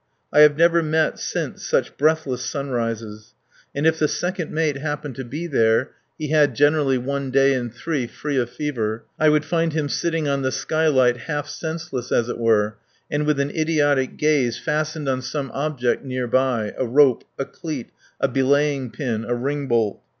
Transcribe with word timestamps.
I 0.33 0.39
have 0.39 0.57
never 0.57 0.81
met 0.81 1.19
since 1.19 1.63
such 1.63 1.95
breathless 1.95 2.43
sunrises. 2.43 3.35
And 3.75 3.85
if 3.85 3.99
the 3.99 4.07
second 4.07 4.49
mate 4.49 4.77
happened 4.79 5.13
to 5.17 5.23
be 5.23 5.45
there 5.45 5.91
(he 6.17 6.29
had 6.29 6.55
generally 6.55 6.97
one 6.97 7.29
day 7.29 7.53
in 7.53 7.69
three 7.69 8.07
free 8.07 8.37
of 8.37 8.49
fever) 8.49 9.03
I 9.19 9.29
would 9.29 9.45
find 9.45 9.73
him 9.73 9.89
sitting 9.89 10.27
on 10.27 10.41
the 10.41 10.51
skylight 10.51 11.17
half 11.17 11.47
senseless, 11.47 12.11
as 12.11 12.29
it 12.29 12.39
were, 12.39 12.77
and 13.11 13.27
with 13.27 13.39
an 13.39 13.51
idiotic 13.51 14.17
gaze 14.17 14.57
fastened 14.57 15.07
on 15.07 15.21
some 15.21 15.51
object 15.53 16.03
near 16.03 16.25
by 16.27 16.73
a 16.79 16.85
rope, 16.87 17.23
a 17.37 17.45
cleat, 17.45 17.91
a 18.19 18.27
belaying 18.27 18.89
pin, 18.89 19.23
a 19.23 19.35
ringbolt. 19.35 19.99